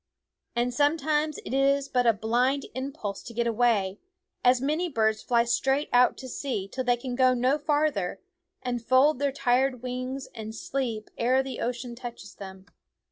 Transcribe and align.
And 0.55 0.73
sometimes 0.73 1.37
it 1.45 1.53
is 1.53 1.87
but 1.87 2.07
a 2.07 2.11
blind 2.13 2.65
impulse 2.73 3.21
to 3.21 3.35
get 3.35 3.45
away, 3.45 3.99
as 4.43 4.59
many 4.59 4.89
birds 4.89 5.21
fly 5.21 5.43
straight 5.43 5.89
out 5.93 6.17
to 6.17 6.27
sea, 6.27 6.67
till 6.67 6.83
they 6.83 6.97
can 6.97 7.13
go 7.13 7.35
no 7.35 7.59
farther, 7.59 8.19
and 8.63 8.83
fold 8.83 9.19
their 9.19 9.31
tired 9.31 9.83
wings 9.83 10.27
and 10.33 10.55
sleep 10.55 11.11
ere 11.19 11.43
the 11.43 11.59
ocean 11.59 11.93
touches 11.93 12.33
them. 12.33 12.65